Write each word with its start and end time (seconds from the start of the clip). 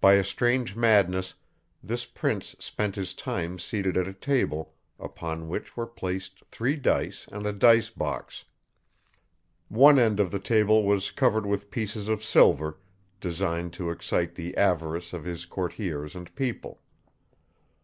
By 0.00 0.14
a 0.14 0.24
strange 0.24 0.74
madness, 0.74 1.34
this 1.84 2.04
prince 2.04 2.56
spent 2.58 2.96
his 2.96 3.14
time 3.14 3.60
seated 3.60 3.96
at 3.96 4.08
a 4.08 4.12
table, 4.12 4.74
upon 4.98 5.46
which 5.48 5.76
were 5.76 5.86
placed 5.86 6.42
three 6.46 6.74
dice 6.74 7.28
and 7.30 7.46
a 7.46 7.52
dice 7.52 7.88
box. 7.88 8.44
One 9.68 10.00
end 10.00 10.18
of 10.18 10.32
the 10.32 10.40
table 10.40 10.82
was 10.82 11.12
covered 11.12 11.46
with 11.46 11.70
pieces 11.70 12.08
of 12.08 12.24
silver, 12.24 12.80
designed 13.20 13.72
to 13.74 13.90
excite 13.90 14.34
the 14.34 14.56
avarice 14.56 15.12
of 15.12 15.22
his 15.22 15.46
courtiers 15.46 16.16
and 16.16 16.34
people. 16.34 16.82